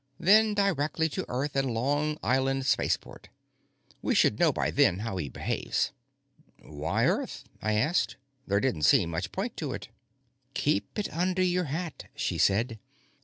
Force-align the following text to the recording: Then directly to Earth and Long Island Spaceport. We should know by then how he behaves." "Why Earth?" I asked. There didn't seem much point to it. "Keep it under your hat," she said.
Then 0.19 0.55
directly 0.55 1.09
to 1.09 1.25
Earth 1.29 1.55
and 1.55 1.69
Long 1.69 2.17
Island 2.23 2.65
Spaceport. 2.65 3.29
We 4.01 4.15
should 4.15 4.39
know 4.39 4.51
by 4.51 4.71
then 4.71 5.01
how 5.05 5.17
he 5.17 5.29
behaves." 5.29 5.91
"Why 6.59 7.05
Earth?" 7.05 7.43
I 7.61 7.73
asked. 7.73 8.15
There 8.47 8.59
didn't 8.59 8.81
seem 8.81 9.11
much 9.11 9.31
point 9.31 9.55
to 9.57 9.73
it. 9.73 9.89
"Keep 10.55 10.97
it 10.97 11.13
under 11.13 11.43
your 11.43 11.65
hat," 11.65 12.05
she 12.15 12.39
said. 12.39 12.79